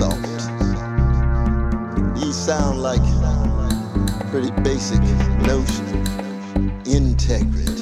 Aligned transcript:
insult? 0.00 0.16
Ye 2.16 2.32
sound 2.32 2.82
like 2.82 3.02
pretty 4.30 4.50
basic 4.62 5.00
notions. 5.46 6.08
Integrity, 6.86 7.79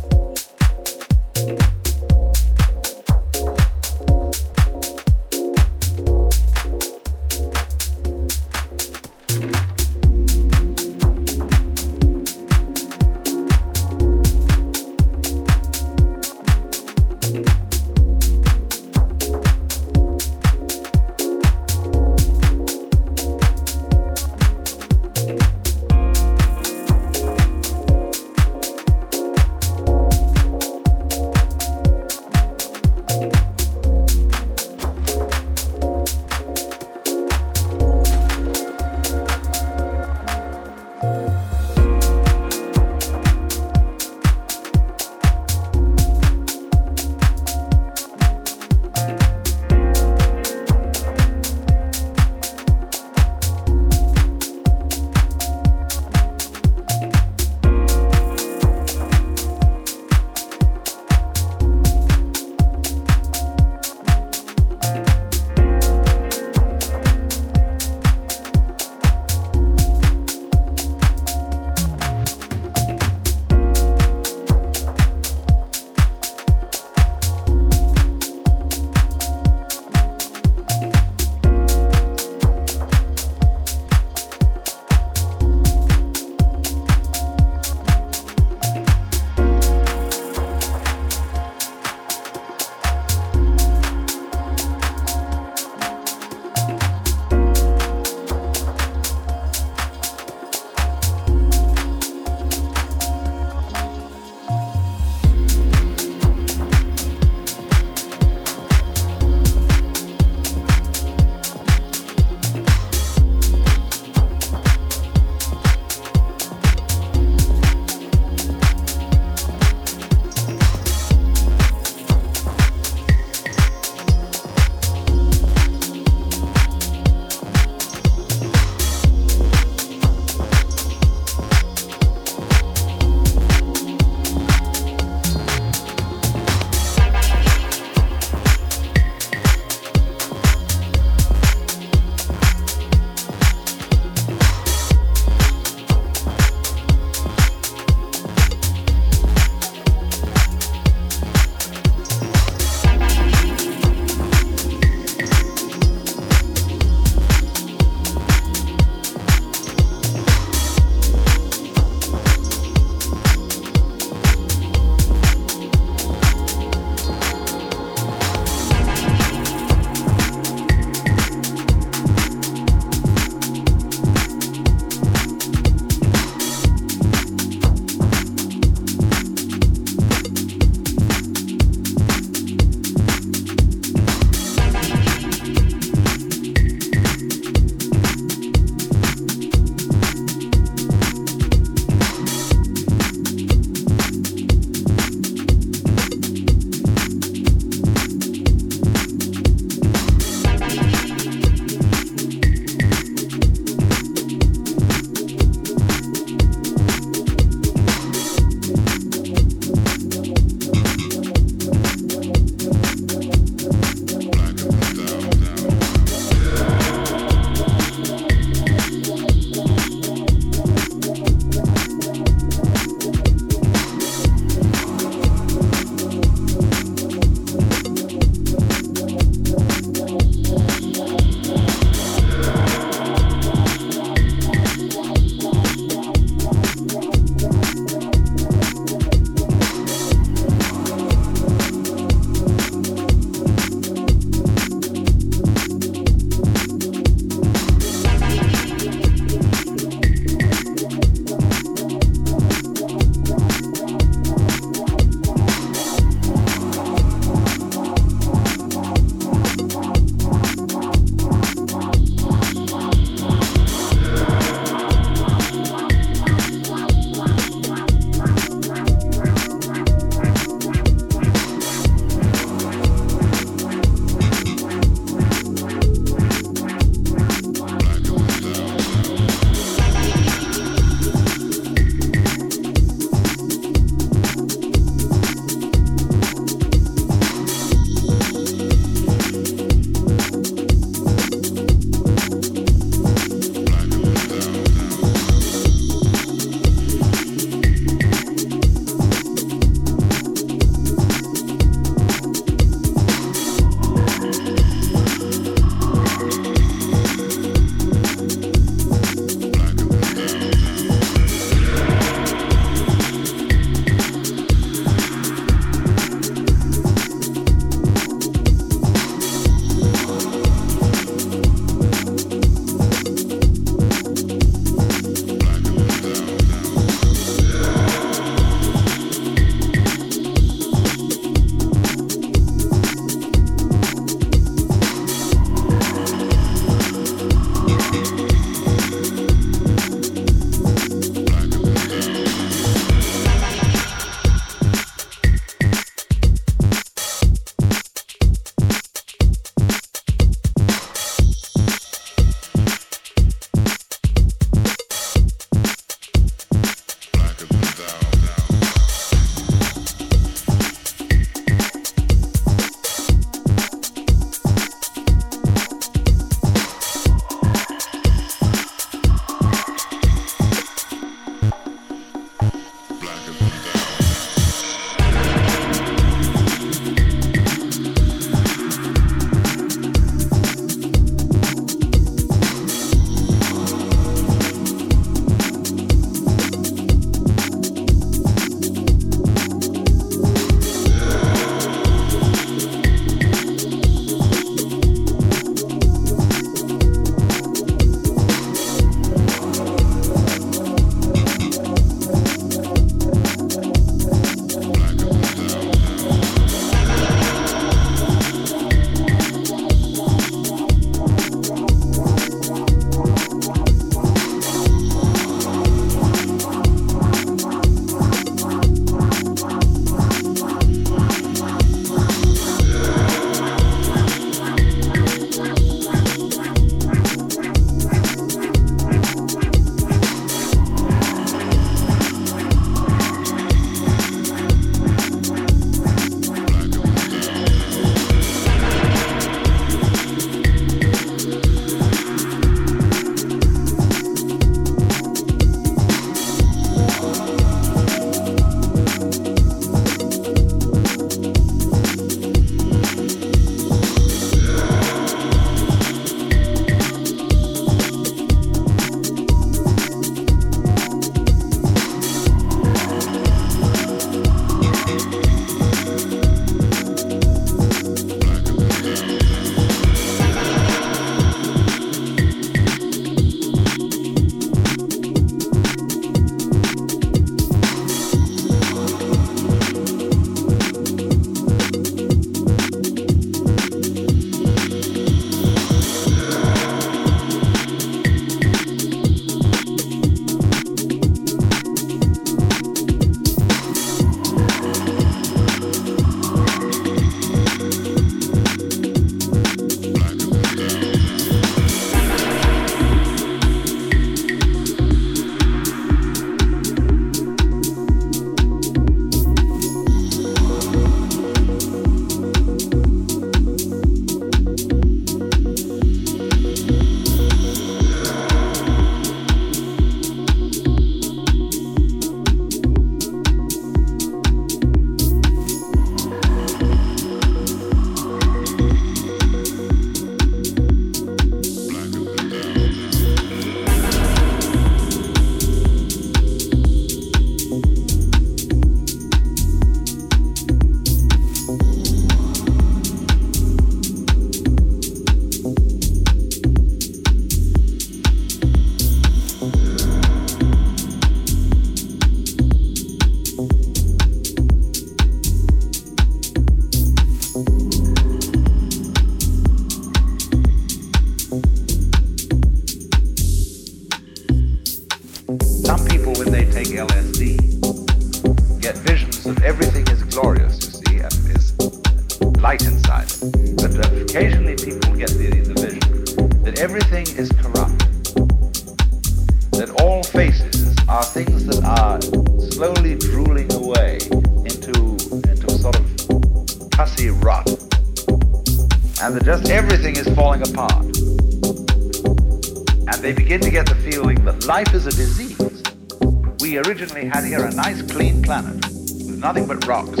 clean 598.02 598.20
planet 598.20 598.56
with 598.56 599.18
nothing 599.18 599.46
but 599.46 599.64
rocks, 599.64 600.00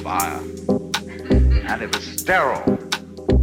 fire, 0.00 0.40
and 1.68 1.82
it 1.82 1.94
was 1.94 2.02
sterile 2.02 2.64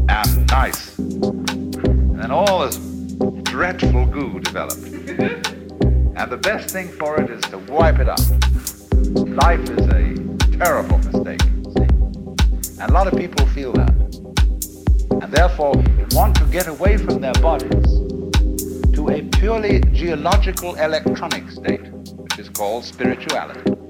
and 0.10 0.48
nice. 0.48 0.98
And 0.98 2.20
then 2.20 2.32
all 2.32 2.66
this 2.66 2.78
dreadful 3.44 4.08
goo 4.08 4.40
developed. 4.40 4.84
and 4.84 6.32
the 6.32 6.40
best 6.42 6.72
thing 6.72 6.88
for 6.88 7.22
it 7.22 7.30
is 7.30 7.42
to 7.52 7.60
wipe 7.60 8.00
it 8.00 8.10
up. 8.10 8.18
Life 9.44 9.62
is 9.70 9.86
a 10.02 10.58
terrible 10.58 10.98
mistake. 10.98 11.44
And 12.80 12.90
a 12.90 12.94
lot 12.94 13.06
of 13.06 13.14
people 13.16 13.46
feel 13.50 13.74
that. 13.74 13.94
And 15.22 15.32
therefore 15.32 15.74
want 16.14 16.36
to 16.38 16.46
get 16.46 16.66
away 16.66 16.98
from 16.98 17.22
their 17.22 17.34
bodies 17.34 17.86
to 18.96 19.10
a 19.12 19.22
purely 19.38 19.82
geological 19.92 20.74
electronic 20.78 21.48
state, 21.52 21.88
which 22.24 22.40
is 22.40 22.50
called 22.50 22.86
spirituality. 22.86 23.83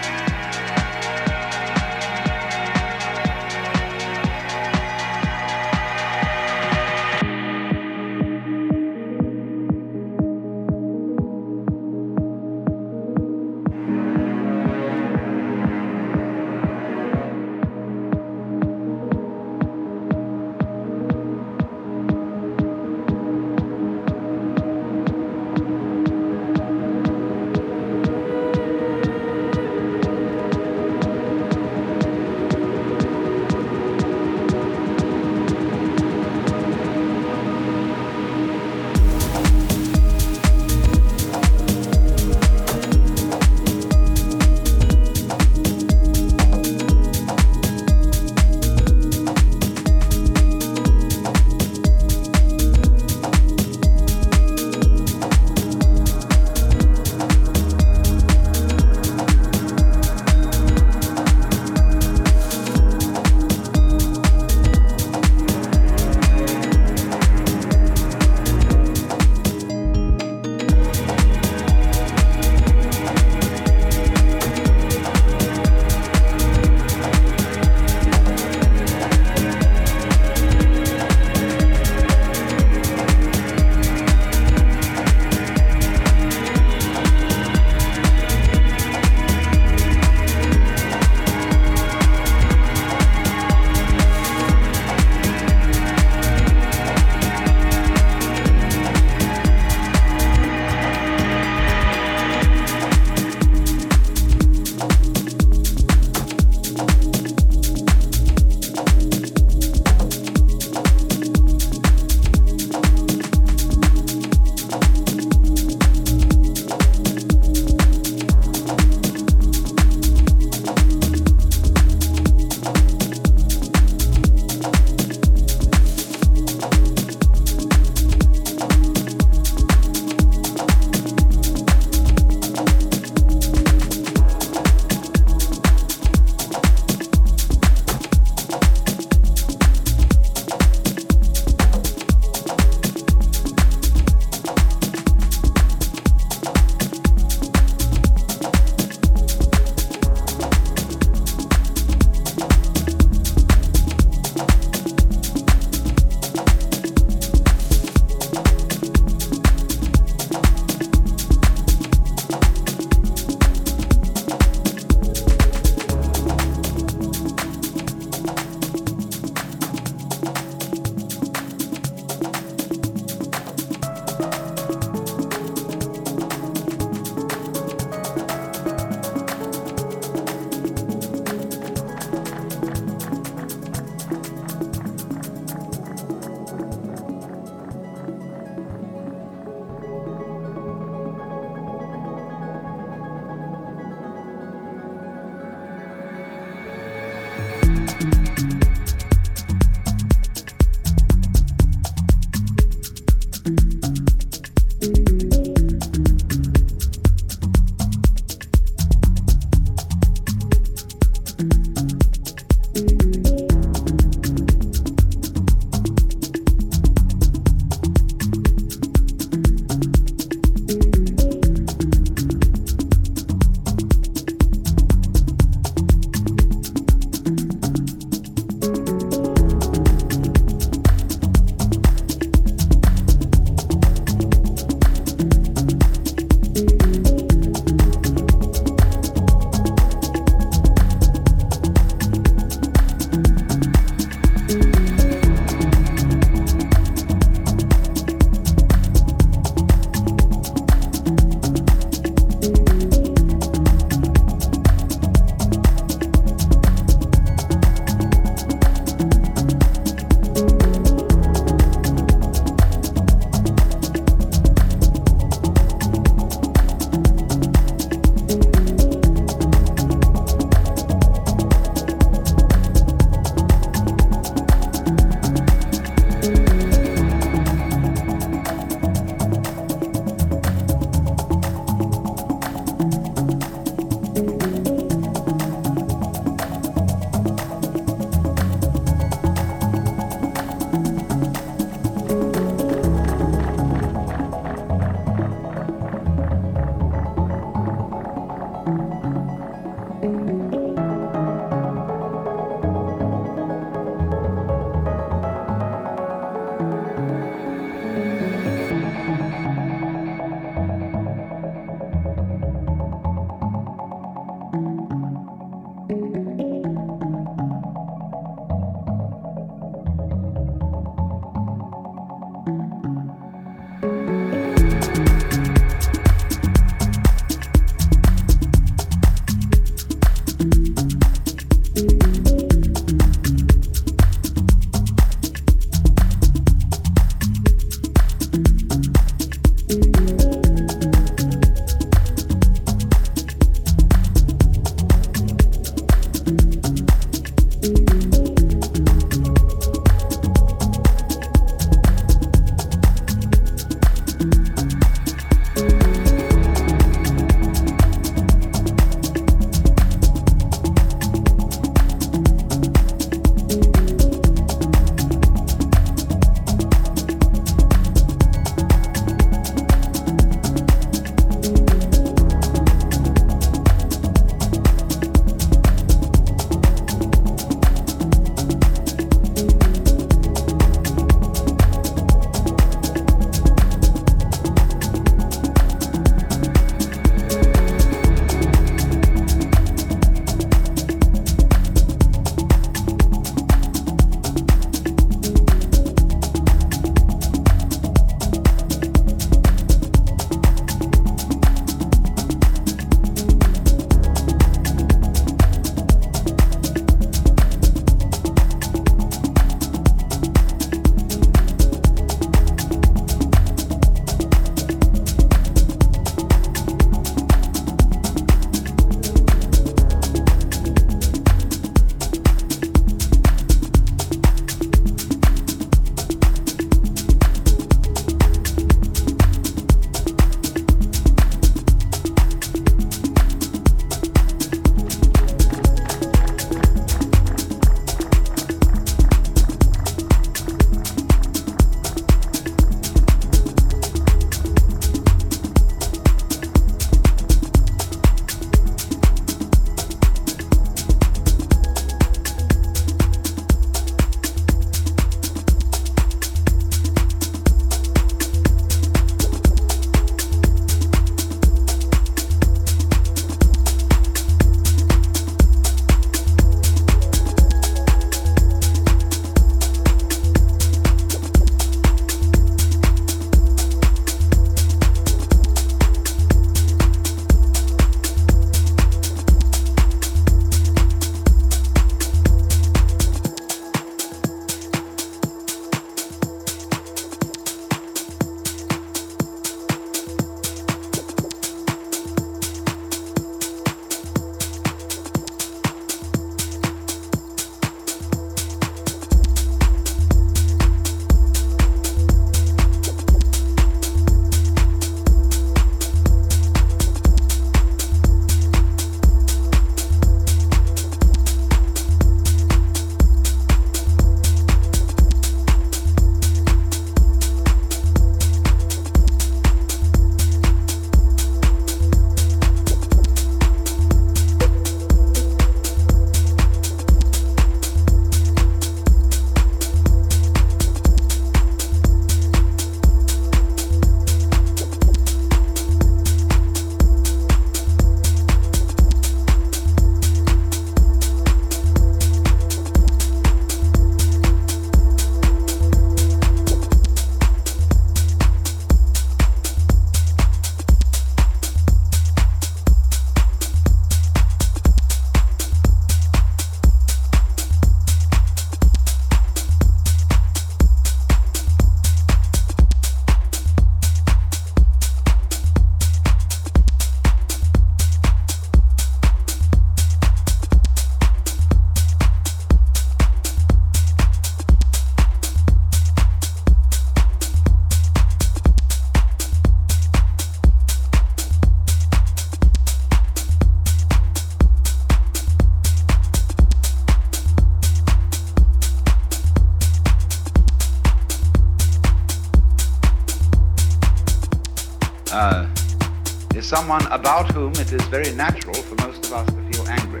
Someone 596.46 596.86
about 596.92 597.28
whom 597.32 597.50
it 597.54 597.72
is 597.72 597.82
very 597.86 598.12
natural 598.14 598.54
for 598.54 598.76
most 598.86 599.04
of 599.06 599.12
us 599.12 599.26
to 599.26 599.42
feel 599.50 599.66
angry. 599.66 600.00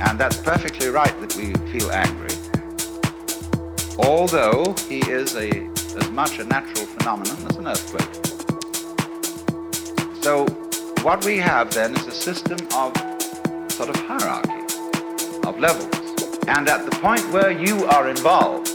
And 0.00 0.18
that's 0.18 0.36
perfectly 0.42 0.88
right 0.88 1.18
that 1.22 1.34
we 1.34 1.54
feel 1.72 1.90
angry. 1.92 2.36
Although 3.98 4.74
he 4.86 4.98
is 5.10 5.34
a, 5.34 5.48
as 5.96 6.10
much 6.10 6.38
a 6.40 6.44
natural 6.44 6.84
phenomenon 6.84 7.38
as 7.48 7.56
an 7.56 7.66
earthquake. 7.66 8.14
So 10.22 10.44
what 11.02 11.24
we 11.24 11.38
have 11.38 11.72
then 11.72 11.96
is 11.96 12.06
a 12.06 12.12
system 12.12 12.58
of 12.74 12.94
sort 13.72 13.88
of 13.88 13.96
hierarchy, 13.96 14.60
of 15.46 15.58
levels. 15.58 15.88
And 16.48 16.68
at 16.68 16.84
the 16.84 16.94
point 17.00 17.26
where 17.32 17.50
you 17.50 17.86
are 17.86 18.10
involved, 18.10 18.68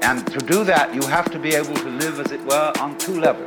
and 0.00 0.26
to 0.28 0.38
do 0.38 0.64
that, 0.64 0.94
you 0.94 1.02
have 1.02 1.30
to 1.32 1.38
be 1.38 1.54
able 1.54 1.74
to 1.74 1.90
live, 1.90 2.18
as 2.18 2.32
it 2.32 2.42
were, 2.46 2.72
on 2.80 2.96
two 2.96 3.20
levels. 3.20 3.43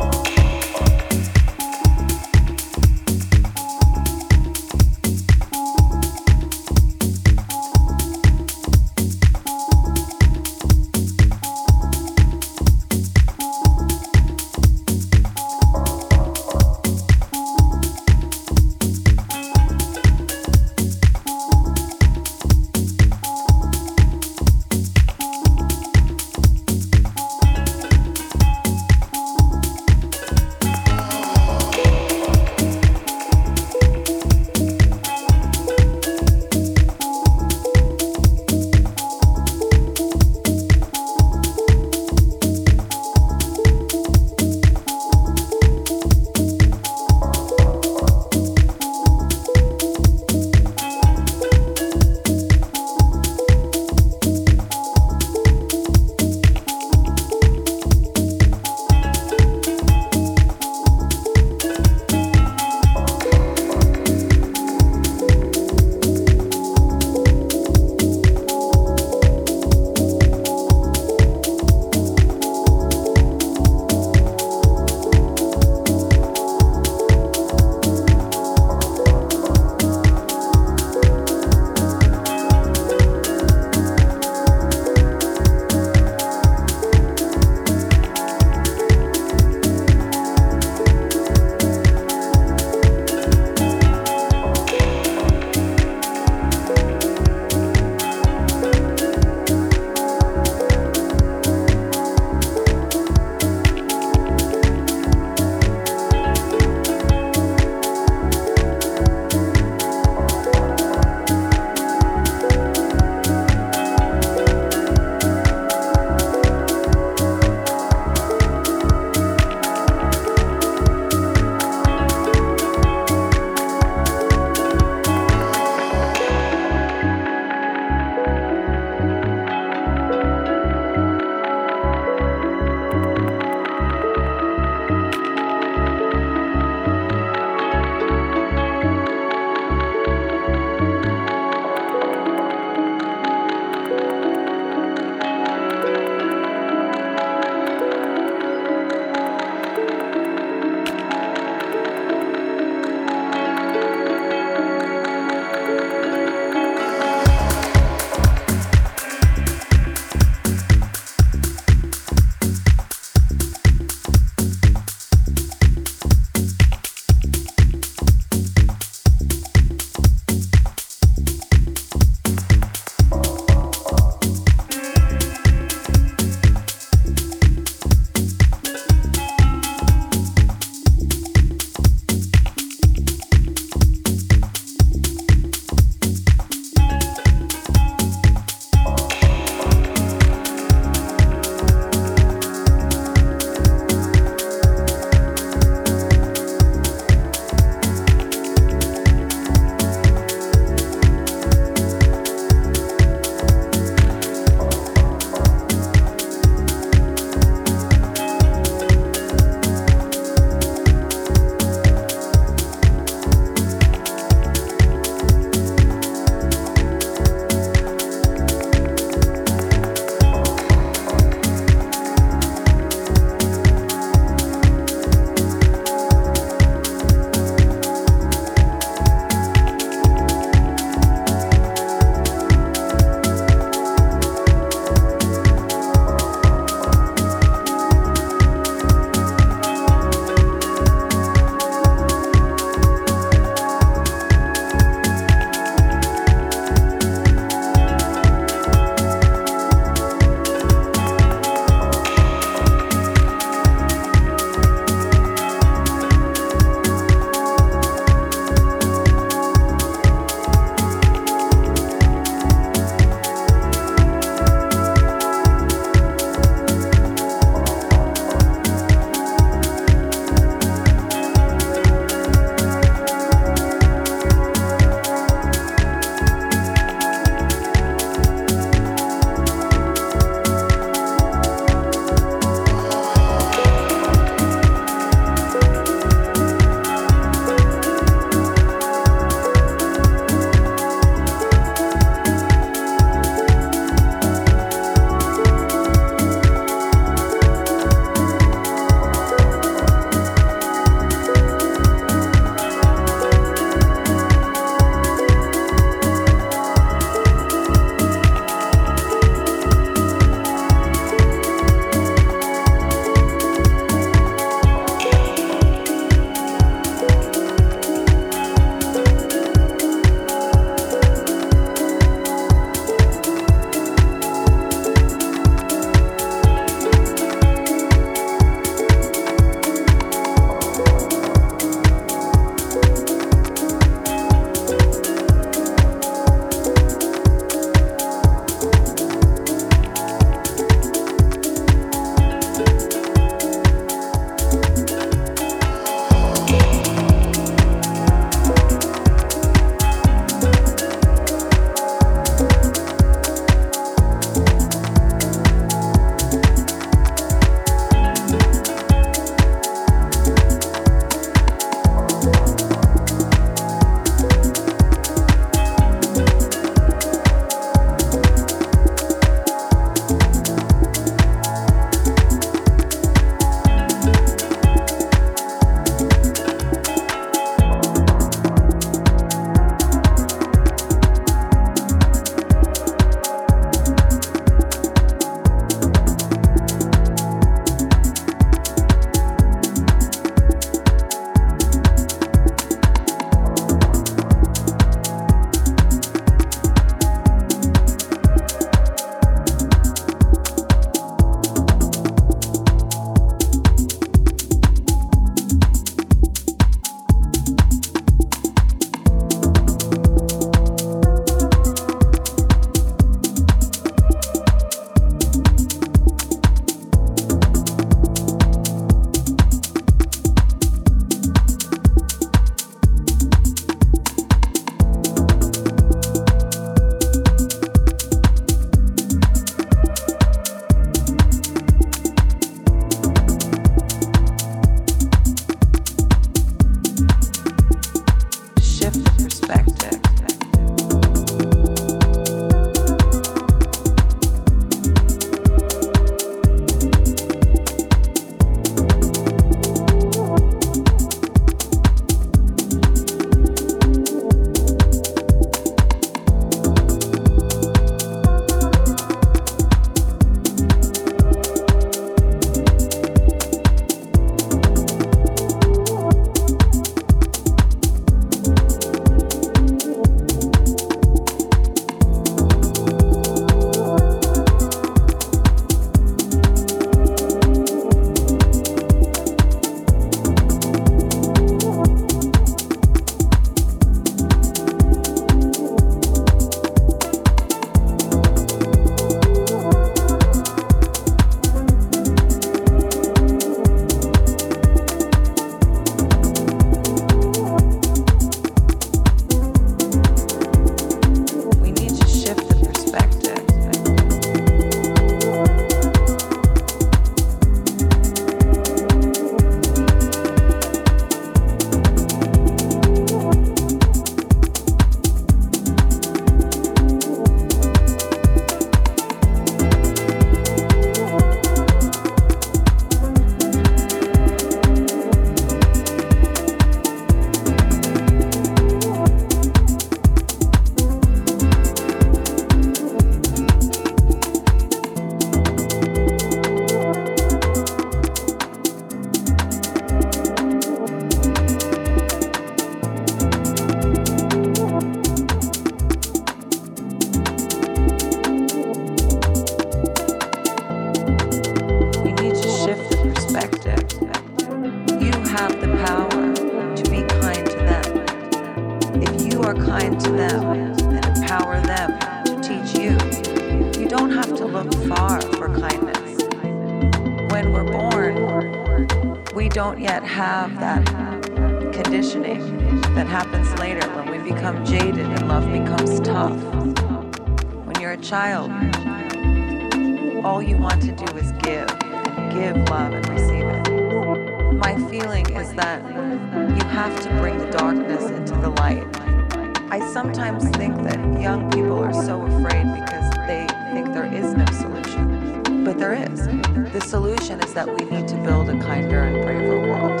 Solution 597.28 597.46
is 597.46 597.52
that 597.52 597.68
we 597.68 597.84
need 597.90 598.08
to 598.08 598.16
build 598.22 598.48
a 598.48 598.58
kinder 598.58 599.02
and 599.02 599.22
braver 599.22 599.60
world. 599.60 600.00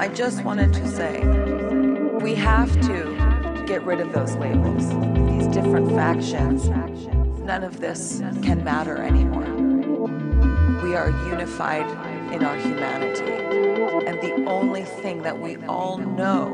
I 0.00 0.06
just 0.06 0.44
wanted 0.44 0.72
to 0.74 0.86
say 0.86 1.24
we 2.22 2.36
have 2.36 2.72
to 2.82 3.64
get 3.66 3.82
rid 3.82 3.98
of 3.98 4.12
those 4.12 4.36
labels, 4.36 4.88
these 5.28 5.48
different 5.48 5.90
factions 5.90 6.68
none 7.44 7.64
of 7.64 7.80
this 7.80 8.20
can 8.42 8.62
matter 8.62 8.96
anymore. 8.98 9.52
We 10.84 10.94
are 10.94 11.10
unified 11.28 11.88
in 12.32 12.44
our 12.44 12.56
humanity. 12.56 13.32
And 14.06 14.20
the 14.20 14.48
only 14.48 14.84
thing 14.84 15.22
that 15.22 15.40
we 15.40 15.56
all 15.66 15.98
know, 15.98 16.50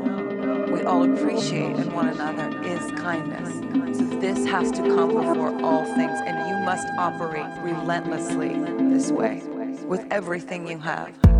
we 0.71 0.81
all 0.83 1.03
appreciate 1.03 1.75
in 1.75 1.93
one 1.93 2.07
another 2.09 2.59
is 2.63 2.79
kindness. 2.99 4.02
This 4.23 4.45
has 4.45 4.71
to 4.71 4.81
come 4.83 5.09
before 5.09 5.53
all 5.61 5.83
things, 5.83 6.17
and 6.25 6.49
you 6.49 6.55
must 6.63 6.87
operate 6.97 7.43
relentlessly 7.61 8.53
this 8.89 9.11
way 9.11 9.43
with 9.85 10.07
everything 10.11 10.65
you 10.65 10.77
have. 10.77 11.32